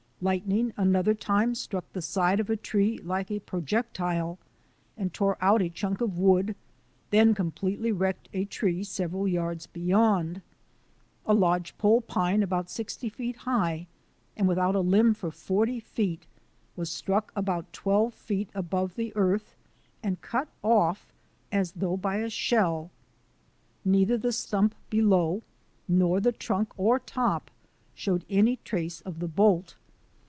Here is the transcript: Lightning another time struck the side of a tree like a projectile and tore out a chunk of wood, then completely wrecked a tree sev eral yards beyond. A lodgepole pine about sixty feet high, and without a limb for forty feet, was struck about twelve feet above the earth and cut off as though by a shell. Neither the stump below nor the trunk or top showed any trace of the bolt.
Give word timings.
Lightning 0.23 0.71
another 0.77 1.15
time 1.15 1.55
struck 1.55 1.91
the 1.93 2.01
side 2.03 2.39
of 2.39 2.47
a 2.47 2.55
tree 2.55 2.99
like 2.99 3.31
a 3.31 3.39
projectile 3.39 4.37
and 4.95 5.11
tore 5.11 5.35
out 5.41 5.63
a 5.63 5.69
chunk 5.69 5.99
of 5.99 6.19
wood, 6.19 6.55
then 7.09 7.33
completely 7.33 7.91
wrecked 7.91 8.29
a 8.31 8.45
tree 8.45 8.83
sev 8.83 9.13
eral 9.13 9.27
yards 9.31 9.65
beyond. 9.65 10.43
A 11.25 11.33
lodgepole 11.33 12.01
pine 12.01 12.43
about 12.43 12.69
sixty 12.69 13.09
feet 13.09 13.35
high, 13.35 13.87
and 14.37 14.47
without 14.47 14.75
a 14.75 14.79
limb 14.79 15.15
for 15.15 15.31
forty 15.31 15.79
feet, 15.79 16.27
was 16.75 16.91
struck 16.91 17.31
about 17.35 17.73
twelve 17.73 18.13
feet 18.13 18.51
above 18.53 18.93
the 18.93 19.11
earth 19.15 19.55
and 20.03 20.21
cut 20.21 20.49
off 20.61 21.11
as 21.51 21.71
though 21.71 21.97
by 21.97 22.17
a 22.17 22.29
shell. 22.29 22.91
Neither 23.83 24.19
the 24.19 24.31
stump 24.31 24.75
below 24.91 25.41
nor 25.87 26.19
the 26.19 26.31
trunk 26.31 26.73
or 26.77 26.99
top 26.99 27.49
showed 27.95 28.23
any 28.29 28.57
trace 28.57 29.01
of 29.01 29.17
the 29.17 29.27
bolt. 29.27 29.77